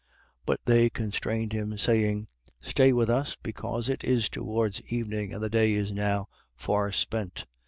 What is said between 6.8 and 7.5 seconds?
spent.